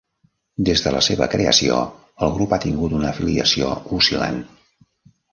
Des 0.67 0.81
de 0.85 0.91
la 0.93 1.01
seva 1.07 1.25
creació, 1.33 1.75
el 2.27 2.33
grup 2.37 2.55
ha 2.57 2.59
tingut 2.63 2.95
una 3.01 3.07
afiliació 3.11 3.69
oscil·lant. 3.99 4.41